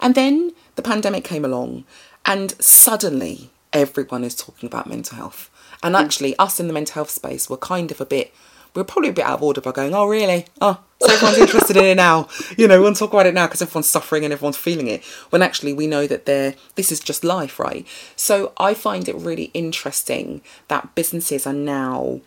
[0.00, 1.84] And then the pandemic came along,
[2.24, 5.50] and suddenly everyone is talking about mental health.
[5.82, 6.02] And hmm.
[6.02, 8.32] actually, us in the mental health space were kind of a bit
[8.74, 10.46] we're probably a bit out of order by going, oh, really?
[10.60, 12.28] Oh, so everyone's interested in it now.
[12.56, 14.88] You know, we want to talk about it now because everyone's suffering and everyone's feeling
[14.88, 15.04] it.
[15.30, 17.86] When actually we know that they're, this is just life, right?
[18.16, 22.20] So I find it really interesting that businesses are now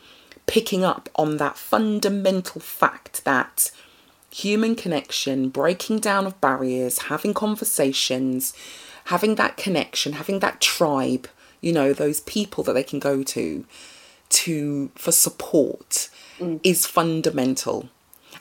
[0.46, 3.72] picking up on that fundamental fact that
[4.32, 8.54] human connection, breaking down of barriers, having conversations,
[9.06, 11.28] having that connection, having that tribe,
[11.62, 13.66] you know, those people that they can go to
[14.28, 16.60] to for support mm.
[16.64, 17.90] is fundamental.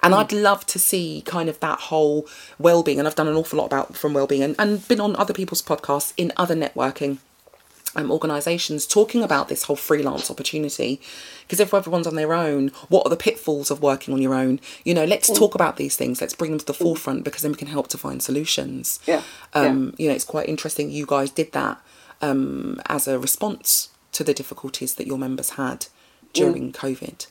[0.03, 0.19] And mm.
[0.19, 2.27] I'd love to see kind of that whole
[2.59, 5.35] well-being, and I've done an awful lot about from well-being, and, and been on other
[5.35, 7.19] people's podcasts in other networking
[7.97, 11.01] um, organisations talking about this whole freelance opportunity.
[11.43, 14.61] Because if everyone's on their own, what are the pitfalls of working on your own?
[14.85, 15.37] You know, let's mm.
[15.37, 16.21] talk about these things.
[16.21, 16.83] Let's bring them to the mm.
[16.83, 19.01] forefront because then we can help to find solutions.
[19.07, 19.23] Yeah.
[19.53, 20.05] Um, yeah.
[20.05, 20.91] You know, it's quite interesting.
[20.91, 21.81] You guys did that
[22.21, 25.87] um, as a response to the difficulties that your members had
[26.33, 26.77] during mm.
[26.77, 27.27] COVID.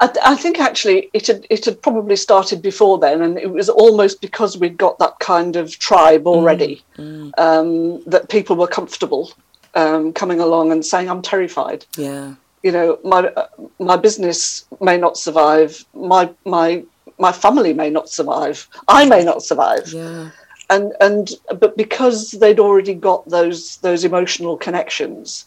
[0.00, 3.68] I, I, think actually it had it had probably started before then, and it was
[3.68, 7.38] almost because we'd got that kind of tribe mm, already mm, mm.
[7.38, 9.32] Um, that people were comfortable
[9.74, 14.96] um, coming along and saying, "I'm terrified." Yeah, you know, my uh, my business may
[14.98, 15.84] not survive.
[15.94, 16.84] My my
[17.18, 18.68] my family may not survive.
[18.86, 19.92] I may not survive.
[19.92, 20.30] Yeah.
[20.70, 25.46] And and but because they'd already got those those emotional connections,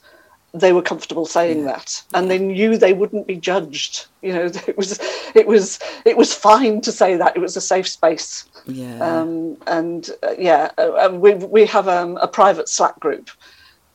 [0.54, 2.04] they were comfortable saying that.
[2.14, 4.06] And they knew they wouldn't be judged.
[4.22, 5.00] You know it was
[5.36, 7.36] it was it was fine to say that.
[7.36, 8.46] It was a safe space.
[8.66, 9.00] Yeah.
[9.00, 13.30] Um, and uh, yeah uh, we we have um, a private slack group.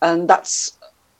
[0.03, 0.76] And that's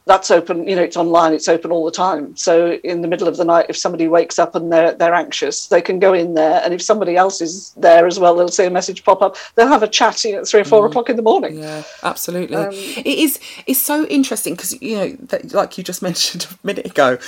[0.07, 2.35] that's open you know it's online it's open all the time.
[2.37, 5.67] So in the middle of the night if somebody wakes up and they're they're anxious
[5.67, 6.63] they can go in there.
[6.65, 9.37] And if somebody else is there as well they'll see a message pop up.
[9.55, 10.91] They'll have a chat you know, at three or four mm.
[10.91, 11.59] o'clock in the morning.
[11.59, 12.57] Yeah absolutely.
[12.57, 16.67] Um, it is it's so interesting because you know that, like you just mentioned a
[16.67, 17.19] minute ago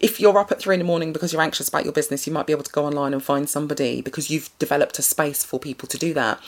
[0.00, 2.32] if you're up at three in the morning because you're anxious about your business, you
[2.32, 5.60] might be able to go online and find somebody because you've developed a space for
[5.60, 6.40] people to do that.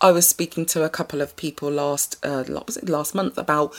[0.00, 3.74] I was speaking to a couple of people last, uh, was it last month about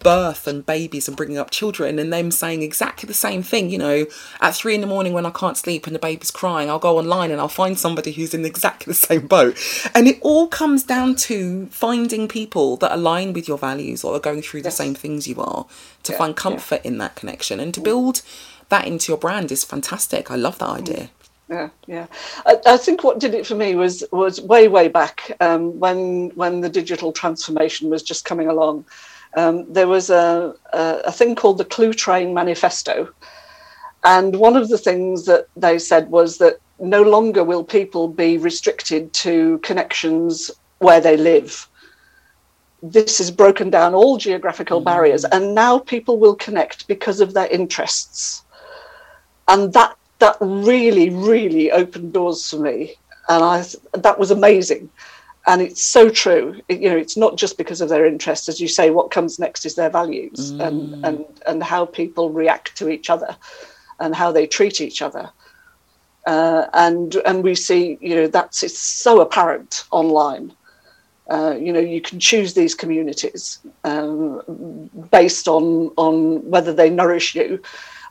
[0.00, 3.78] birth and babies and bringing up children and them saying exactly the same thing you
[3.78, 4.06] know
[4.40, 6.98] at three in the morning when i can't sleep and the baby's crying i'll go
[6.98, 9.58] online and i'll find somebody who's in exactly the same boat
[9.94, 14.20] and it all comes down to finding people that align with your values or are
[14.20, 14.76] going through the yes.
[14.76, 15.66] same things you are
[16.02, 16.90] to yeah, find comfort yeah.
[16.90, 18.22] in that connection and to build
[18.68, 20.78] that into your brand is fantastic i love that mm.
[20.78, 21.10] idea
[21.48, 22.06] yeah, yeah.
[22.44, 26.30] I, I, think what did it for me was was way, way back um, when
[26.30, 28.84] when the digital transformation was just coming along,
[29.36, 33.12] um, there was a, a, a, thing called the Cluetrain Manifesto.
[34.02, 38.38] And one of the things that they said was that no longer will people be
[38.38, 41.68] restricted to connections where they live.
[42.82, 44.84] This has broken down all geographical mm.
[44.84, 48.42] barriers, and now people will connect because of their interests.
[49.48, 52.94] And that that really, really opened doors for me,
[53.28, 54.90] and I that was amazing
[55.46, 56.60] and it's so true.
[56.68, 59.64] You know it's not just because of their interests as you say what comes next
[59.64, 60.66] is their values mm.
[60.66, 63.36] and and and how people react to each other
[64.00, 65.30] and how they treat each other.
[66.26, 70.52] Uh, and and we see you know that's it's so apparent online.
[71.30, 77.34] Uh, you know you can choose these communities um, based on on whether they nourish
[77.34, 77.60] you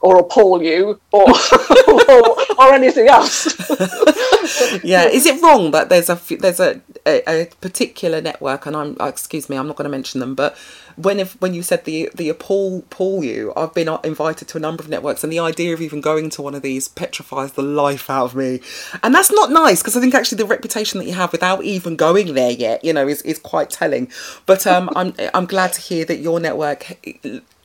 [0.05, 1.27] or appall you or
[1.87, 3.47] or, or, anything else.
[4.83, 8.95] yeah, is it wrong that there's a there's a, a, a particular network, and I'm
[8.99, 10.55] uh, excuse me, I'm not going to mention them, but
[10.95, 14.57] when if, when you said the the appall appall you, I've been uh, invited to
[14.57, 17.53] a number of networks, and the idea of even going to one of these petrifies
[17.53, 18.61] the life out of me,
[19.01, 21.95] and that's not nice because I think actually the reputation that you have without even
[21.95, 24.11] going there yet, you know, is, is quite telling.
[24.45, 26.83] But um, I'm I'm glad to hear that your network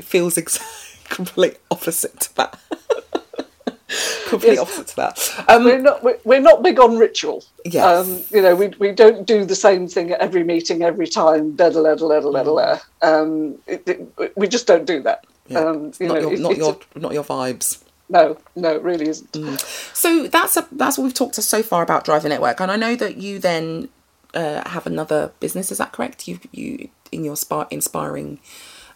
[0.00, 2.58] feels exactly complete opposite to that.
[4.28, 4.58] complete yes.
[4.60, 5.44] opposite to that.
[5.48, 7.44] Um, we're not we're not big on ritual.
[7.66, 7.84] Yes.
[7.84, 11.56] Um, you know, we, we don't do the same thing at every meeting every time.
[11.56, 12.78] Da da da da da da da.
[13.02, 15.26] Um, it, it, we just don't do that.
[15.48, 15.58] Yeah.
[15.58, 17.82] Um, you not know, your, it, not your a, not your vibes.
[18.08, 19.32] No, no, it really isn't.
[19.32, 19.60] Mm.
[19.94, 22.70] So that's a, that's what we've talked to so far about Drive the Network, and
[22.70, 23.88] I know that you then
[24.34, 25.70] uh, have another business.
[25.70, 26.26] Is that correct?
[26.26, 28.40] You you in your spa- inspiring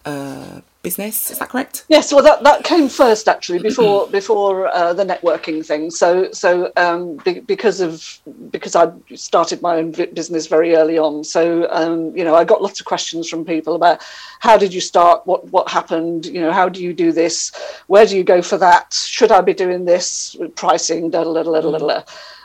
[0.04, 1.30] uh, business.
[1.32, 1.84] Is that correct?
[1.88, 2.12] Yes.
[2.12, 5.90] Well, that, that came first actually before before uh, the networking thing.
[5.90, 8.20] So so um, be, because of
[8.52, 11.24] because I started my own business very early on.
[11.24, 14.00] So um, you know I got lots of questions from people about
[14.38, 15.26] how did you start?
[15.26, 16.26] What what happened?
[16.26, 17.50] You know how do you do this?
[17.88, 18.94] Where do you go for that?
[18.94, 20.36] Should I be doing this?
[20.54, 21.10] Pricing.
[21.10, 22.02] Da da da da da da.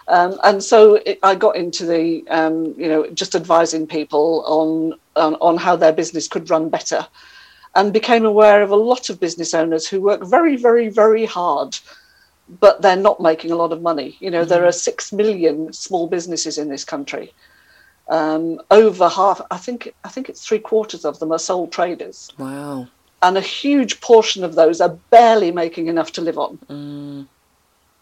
[0.10, 4.96] Um, and so it, I got into the, um, you know, just advising people on,
[5.16, 7.06] on, on how their business could run better
[7.76, 11.78] and became aware of a lot of business owners who work very, very, very hard,
[12.60, 14.18] but they're not making a lot of money.
[14.20, 14.48] You know, mm.
[14.48, 17.34] there are six million small businesses in this country.
[18.10, 22.32] Um, over half, I think, I think it's three quarters of them are sole traders.
[22.40, 22.88] Wow.
[23.22, 26.58] And a huge portion of those are barely making enough to live on.
[26.70, 27.28] Mm.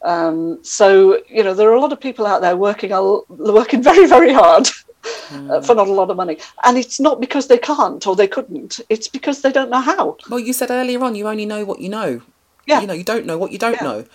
[0.03, 2.91] Um, so you know there are a lot of people out there working
[3.29, 4.69] working very very hard
[5.29, 5.65] mm.
[5.65, 8.79] for not a lot of money, and it's not because they can't or they couldn't.
[8.89, 10.17] It's because they don't know how.
[10.29, 12.21] Well, you said earlier on you only know what you know.
[12.65, 12.81] Yeah.
[12.81, 13.83] You know you don't know what you don't yeah.
[13.83, 14.05] know.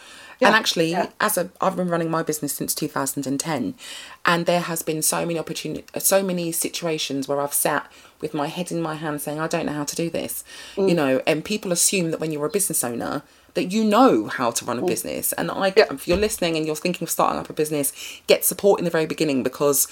[0.41, 0.49] Yeah.
[0.49, 1.11] And actually, yeah.
[1.21, 3.75] as a, I've been running my business since 2010,
[4.27, 8.49] and there has been so many opportunities, so many situations where I've sat with my
[8.49, 10.43] head in my hand saying, I don't know how to do this,
[10.75, 10.89] mm.
[10.89, 13.23] you know, and people assume that when you're a business owner,
[13.55, 14.87] that you know how to run a mm.
[14.87, 15.33] business.
[15.35, 15.87] And I, yeah.
[15.91, 17.93] if you're listening and you're thinking of starting up a business,
[18.27, 19.87] get support in the very beginning because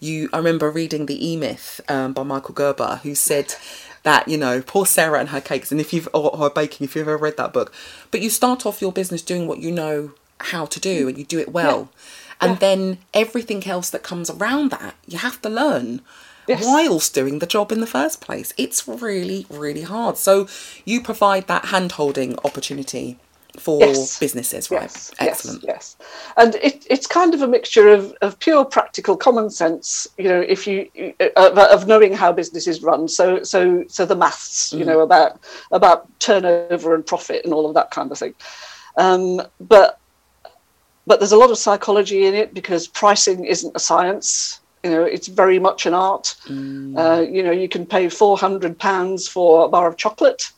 [0.00, 0.28] you.
[0.32, 3.54] I remember reading the E Myth um, by Michael Gerber, who said
[4.02, 6.96] that you know poor Sarah and her cakes, and if you've or her baking, if
[6.96, 7.72] you've ever read that book,
[8.10, 11.24] but you start off your business doing what you know how to do, and you
[11.24, 11.88] do it well.
[11.90, 11.98] Yeah.
[12.40, 12.58] And yeah.
[12.58, 16.00] then everything else that comes around that, you have to learn
[16.46, 16.64] yes.
[16.64, 18.52] whilst doing the job in the first place.
[18.56, 20.16] It's really, really hard.
[20.16, 20.48] So
[20.84, 23.18] you provide that hand holding opportunity
[23.58, 24.18] for yes.
[24.18, 24.82] businesses, right?
[24.82, 25.14] Yes.
[25.18, 25.62] Excellent.
[25.62, 26.08] Yes, yes.
[26.36, 30.40] And it, it's kind of a mixture of, of pure practical common sense, you know,
[30.40, 30.88] if you
[31.20, 33.08] uh, of knowing how businesses run.
[33.08, 34.78] So so so the maths, mm.
[34.78, 35.38] you know, about
[35.70, 38.34] about turnover and profit and all of that kind of thing.
[38.96, 40.00] Um, but
[41.06, 45.02] but there's a lot of psychology in it because pricing isn't a science you know
[45.02, 46.36] it's very much an art.
[46.46, 46.96] Mm.
[46.98, 50.52] uh, you know you can pay 400 pounds for a bar of chocolate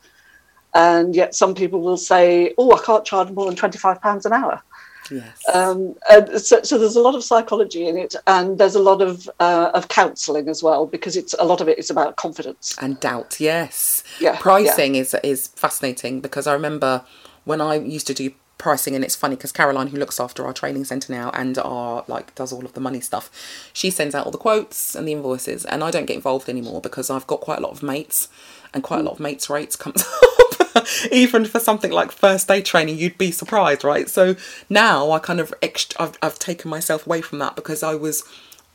[0.74, 4.32] and yet some people will say oh i can't charge more than 25 pounds an
[4.32, 4.62] hour.
[5.08, 5.40] Yes.
[5.54, 5.94] Um,
[6.36, 9.70] so, so, there's a lot of psychology in it and there's a lot of uh,
[9.72, 12.76] of counseling as well because it's a lot of it is about confidence.
[12.80, 14.02] And doubt yes.
[14.18, 15.02] Yeah pricing yeah.
[15.02, 17.04] is is fascinating because i remember
[17.44, 20.52] when i used to do pricing and it's funny because caroline who looks after our
[20.52, 23.30] training center now and our like does all of the money stuff
[23.72, 26.80] she sends out all the quotes and the invoices and i don't get involved anymore
[26.80, 28.28] because i've got quite a lot of mates
[28.72, 30.86] and quite a lot of mates rates comes up.
[31.10, 34.10] Even for something like first day training you'd be surprised right?
[34.10, 34.36] So
[34.68, 38.22] now i kind of extra I've, I've taken myself away from that because i was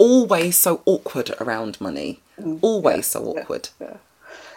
[0.01, 2.19] always so awkward around money.
[2.39, 3.69] Mm, always yeah, so awkward.
[3.79, 3.97] Yeah, yeah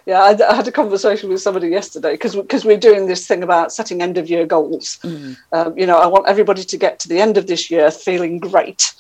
[0.07, 3.43] yeah, I, I, had a conversation with somebody yesterday because because we're doing this thing
[3.43, 4.99] about setting end of year goals.
[5.03, 5.37] Mm.
[5.53, 8.39] Um, you know, I want everybody to get to the end of this year feeling
[8.39, 8.95] great,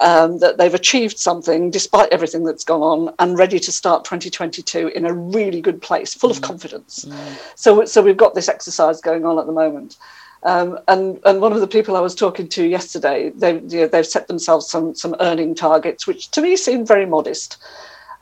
[0.00, 4.88] um, that they've achieved something despite everything that's gone on, and ready to start 2022
[4.88, 6.36] in a really good place, full mm.
[6.36, 7.04] of confidence.
[7.04, 7.38] Mm.
[7.54, 9.98] So so we've got this exercise going on at the moment.
[10.44, 13.86] Um, and and one of the people I was talking to yesterday, they you know,
[13.88, 17.58] they've set themselves some some earning targets, which to me seemed very modest.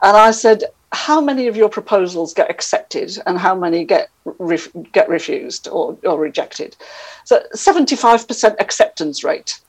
[0.03, 4.73] And I said, how many of your proposals get accepted and how many get ref-
[4.93, 6.77] get refused or, or rejected?
[7.25, 9.61] So 75% acceptance rate.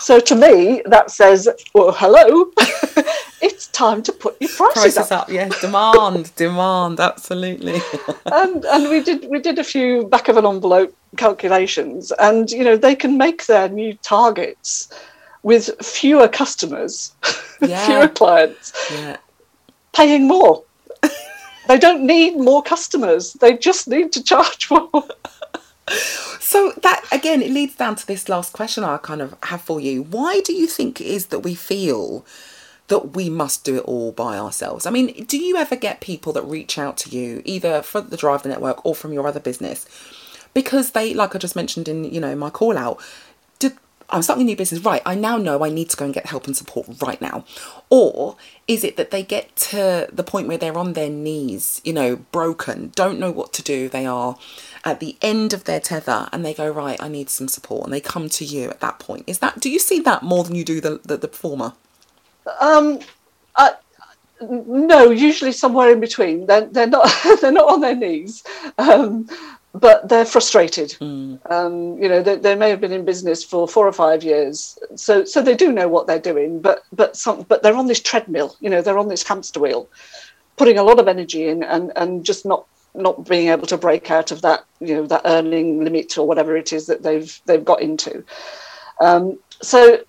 [0.00, 2.50] So to me, that says, well, hello,
[3.40, 5.22] it's time to put your prices, prices up.
[5.22, 5.28] up.
[5.30, 7.80] Yes, demand, demand, absolutely.
[8.26, 12.64] and and we did we did a few back of an envelope calculations, and you
[12.64, 14.92] know they can make their new targets
[15.42, 17.14] with fewer customers,
[17.62, 17.86] yeah.
[17.86, 18.72] fewer clients.
[18.90, 19.16] Yeah
[19.92, 20.64] paying more.
[21.68, 23.34] they don't need more customers.
[23.34, 25.04] They just need to charge more.
[26.40, 29.80] so that again, it leads down to this last question I kind of have for
[29.80, 30.02] you.
[30.02, 32.24] Why do you think it is that we feel
[32.88, 34.86] that we must do it all by ourselves?
[34.86, 38.16] I mean, do you ever get people that reach out to you either for the
[38.16, 39.86] Drive the Network or from your other business?
[40.54, 43.00] Because they, like I just mentioned in, you know, my call out,
[44.12, 45.02] I'm starting a new business, right?
[45.06, 47.44] I now know I need to go and get help and support right now.
[47.90, 48.36] Or
[48.68, 52.16] is it that they get to the point where they're on their knees, you know,
[52.16, 54.36] broken, don't know what to do, they are
[54.84, 57.92] at the end of their tether and they go, right, I need some support and
[57.92, 59.24] they come to you at that point.
[59.26, 61.72] Is that, do you see that more than you do the, the, the performer?
[62.60, 63.00] Um,
[63.56, 63.72] I,
[64.42, 66.46] no, usually somewhere in between.
[66.46, 67.08] They're, they're not
[67.40, 68.42] they're not on their knees.
[68.78, 69.28] Um,
[69.74, 70.90] but they're frustrated.
[71.00, 71.38] Mm.
[71.50, 74.78] Um, you know, they, they, may have been in business for four or five years,
[74.96, 78.00] so so they do know what they're doing, but but some but they're on this
[78.00, 78.56] treadmill.
[78.60, 79.88] You know, they're on this hamster wheel,
[80.56, 84.10] putting a lot of energy in, and and just not not being able to break
[84.10, 87.64] out of that you know that earning limit or whatever it is that they've they've
[87.64, 88.22] got into.
[89.00, 90.04] Um, so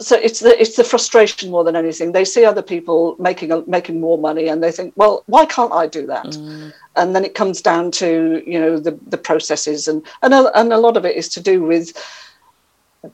[0.00, 2.12] so it's the it's the frustration more than anything.
[2.12, 5.72] They see other people making a, making more money, and they think, well, why can't
[5.72, 6.24] I do that?
[6.24, 6.72] Mm.
[6.96, 10.72] And then it comes down to you know the the processes, and and a, and
[10.72, 11.92] a lot of it is to do with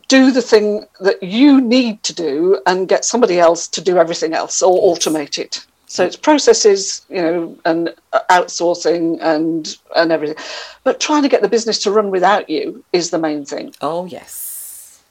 [0.09, 4.33] do the thing that you need to do, and get somebody else to do everything
[4.33, 5.67] else or automate it.
[5.89, 7.95] So it's processes, you know, and
[8.31, 10.37] outsourcing and and everything.
[10.85, 13.75] But trying to get the business to run without you is the main thing.
[13.81, 14.46] Oh yes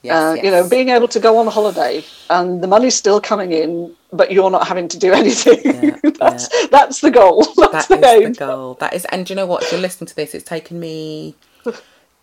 [0.06, 0.45] Yes, uh, yes.
[0.45, 4.32] You know, being able to go on holiday and the money's still coming in, but
[4.32, 5.60] you're not having to do anything.
[5.64, 6.68] Yeah, that's yeah.
[6.70, 7.45] that's the goal.
[7.72, 8.76] That's that the, is the goal.
[8.76, 9.64] That is, and you know what?
[9.64, 11.36] If you're listening to this, it's taken me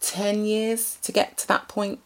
[0.01, 2.01] 10 years to get to that point.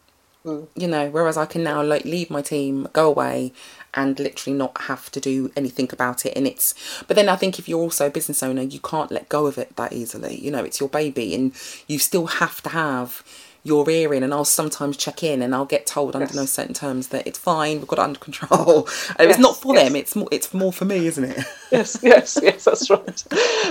[0.45, 3.53] You know, whereas I can now like leave my team, go away
[3.95, 6.35] and literally not have to do anything about it.
[6.37, 6.73] And it's,
[7.09, 9.59] but then I think if you're also a business owner, you can't let go of
[9.59, 10.39] it that easily.
[10.39, 11.53] You know, it's your baby and
[11.89, 13.25] you still have to have
[13.67, 16.35] your ear in and I'll sometimes check in and I'll get told under Yes.
[16.35, 18.89] no certain terms that it's fine, we've got it under control.
[19.19, 19.85] And it's not for yes.
[19.85, 21.39] them, it's more it's more for me, isn't it?
[21.73, 23.25] yes, yes, yes, that's right.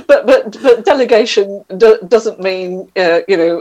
[0.08, 3.56] But but but delegation do, doesn't mean uh, you know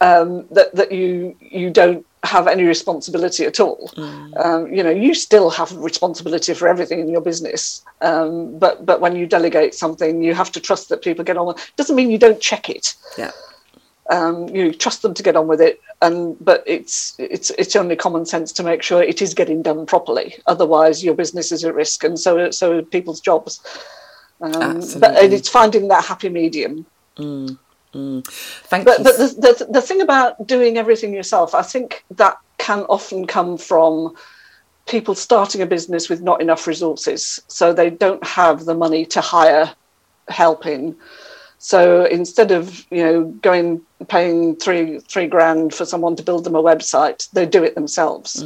[0.00, 3.90] um, that that you you don't have any responsibility at all.
[4.36, 7.82] Um, you know, you still have responsibility for everything in your business.
[8.00, 11.54] Um, but but when you delegate something, you have to trust that people get on.
[11.76, 12.94] Doesn't mean you don't check it.
[13.18, 13.32] Yeah.
[14.10, 17.94] Um, you trust them to get on with it, and but it's it's it's only
[17.96, 20.34] common sense to make sure it is getting done properly.
[20.46, 23.60] Otherwise, your business is at risk, and so so are people's jobs.
[24.40, 26.84] Um, but it's finding that happy medium.
[27.94, 29.04] Thank But you.
[29.04, 29.26] but the,
[29.66, 34.16] the the thing about doing everything yourself, I think that can often come from
[34.86, 39.20] people starting a business with not enough resources, so they don't have the money to
[39.20, 39.72] hire
[40.28, 40.96] help in.
[41.64, 46.56] So instead of you know going paying three three grand for someone to build them
[46.56, 48.44] a website, they do it themselves.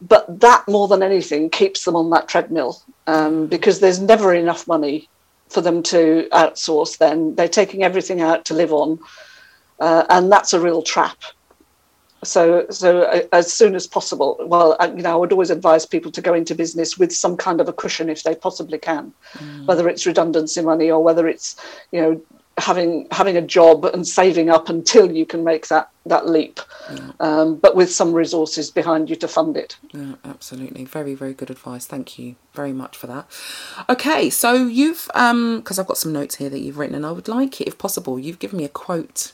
[0.00, 4.66] But that more than anything keeps them on that treadmill um, because there's never enough
[4.66, 5.08] money
[5.50, 6.96] for them to outsource.
[6.96, 8.98] Then they're taking everything out to live on,
[9.78, 11.18] uh, and that's a real trap.
[12.24, 14.36] So, so uh, as soon as possible.
[14.40, 17.36] Well, I, you know, I would always advise people to go into business with some
[17.36, 19.12] kind of a cushion if they possibly can,
[19.66, 21.56] whether it's redundancy money or whether it's,
[21.92, 22.20] you know,
[22.58, 26.60] having having a job and saving up until you can make that that leap,
[27.18, 29.76] um, but with some resources behind you to fund it.
[29.92, 30.84] Yeah, absolutely.
[30.84, 31.86] Very, very good advice.
[31.86, 33.26] Thank you very much for that.
[33.88, 37.10] Okay, so you've um because I've got some notes here that you've written and I
[37.10, 38.18] would like it if possible.
[38.18, 39.32] You've given me a quote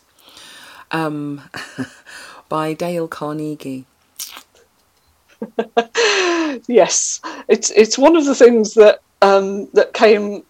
[0.91, 1.43] um
[2.51, 3.87] by Dale Carnegie.
[6.69, 10.45] yes, it's it's one of the things that um, that came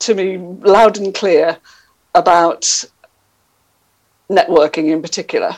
[0.00, 1.56] to me loud and clear
[2.14, 2.62] about
[4.30, 5.56] networking in particular,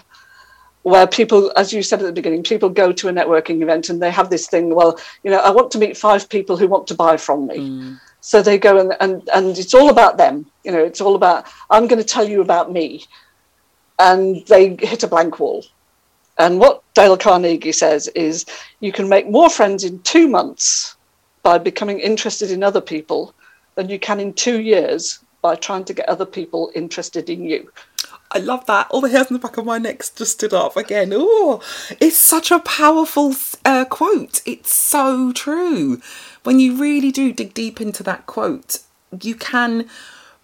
[0.82, 4.00] where people, as you said at the beginning, people go to a networking event and
[4.00, 4.74] they have this thing.
[4.74, 7.56] Well, you know, I want to meet five people who want to buy from me.
[8.20, 10.46] So they go and, and and it's all about them.
[10.64, 13.04] You know, it's all about I'm going to tell you about me,
[13.98, 15.64] and they hit a blank wall.
[16.38, 18.46] And what Dale Carnegie says is
[18.80, 20.96] you can make more friends in two months
[21.42, 23.34] by becoming interested in other people
[23.74, 27.70] than you can in two years by trying to get other people interested in you.
[28.30, 28.88] I love that.
[28.90, 31.12] All the hairs on the back of my neck just stood up again.
[31.14, 31.62] Oh,
[32.00, 33.34] it's such a powerful
[33.64, 34.42] uh, quote.
[34.44, 36.00] It's so true.
[36.42, 38.80] When you really do dig deep into that quote,
[39.22, 39.88] you can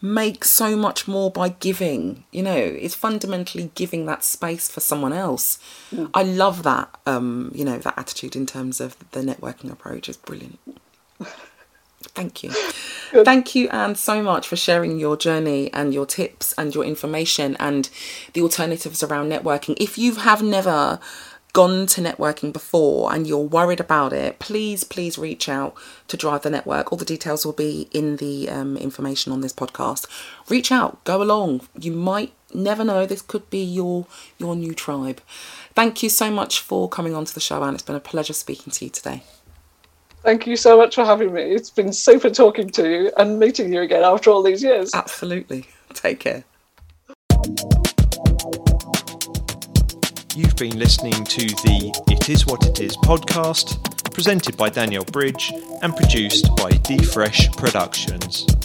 [0.05, 2.25] make so much more by giving.
[2.31, 5.59] You know, it's fundamentally giving that space for someone else.
[6.13, 6.95] I love that.
[7.07, 10.59] Um, you know, that attitude in terms of the networking approach is brilliant.
[12.03, 12.51] Thank you.
[13.25, 17.57] Thank you, Anne, so much for sharing your journey and your tips and your information
[17.59, 17.89] and
[18.35, 19.75] the alternatives around networking.
[19.81, 21.01] If you have never
[21.55, 25.75] gone to networking before and you're worried about it, please, please reach out
[26.09, 26.93] to Drive the Network.
[26.93, 30.07] All the details will be in the um, information on this podcast.
[30.51, 31.63] Reach out, go along.
[31.79, 35.21] You might never know this could be your your new tribe.
[35.75, 37.75] Thank you so much for coming onto the show, Anne.
[37.75, 39.23] It's been a pleasure speaking to you today.
[40.23, 41.43] Thank you so much for having me.
[41.43, 44.91] It's been super talking to you and meeting you again after all these years.
[44.93, 45.67] Absolutely.
[45.93, 46.45] Take care.
[50.37, 53.79] You've been listening to the It Is What It Is podcast,
[54.13, 58.64] presented by Daniel Bridge and produced by D Fresh Productions.